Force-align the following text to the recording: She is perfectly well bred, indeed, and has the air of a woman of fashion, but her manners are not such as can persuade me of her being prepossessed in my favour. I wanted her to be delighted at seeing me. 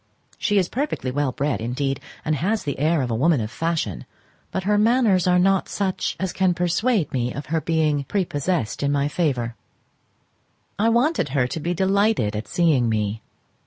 She 0.39 0.57
is 0.57 0.67
perfectly 0.67 1.11
well 1.11 1.31
bred, 1.31 1.61
indeed, 1.61 1.99
and 2.25 2.35
has 2.37 2.63
the 2.63 2.79
air 2.79 3.03
of 3.03 3.11
a 3.11 3.15
woman 3.15 3.39
of 3.39 3.51
fashion, 3.51 4.07
but 4.49 4.63
her 4.63 4.75
manners 4.75 5.27
are 5.27 5.37
not 5.37 5.69
such 5.69 6.15
as 6.19 6.33
can 6.33 6.55
persuade 6.55 7.13
me 7.13 7.31
of 7.31 7.45
her 7.53 7.61
being 7.61 8.05
prepossessed 8.05 8.81
in 8.81 8.91
my 8.91 9.07
favour. 9.07 9.53
I 10.79 10.89
wanted 10.89 11.29
her 11.29 11.45
to 11.45 11.59
be 11.59 11.75
delighted 11.75 12.35
at 12.35 12.47
seeing 12.47 12.89
me. 12.89 13.21